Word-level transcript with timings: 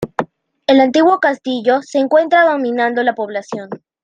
El 0.65 0.79
antiguo 0.81 1.19
castillo 1.19 1.83
se 1.83 1.99
encuentra 1.99 2.49
dominando 2.49 3.03
la 3.03 3.13
población. 3.13 3.69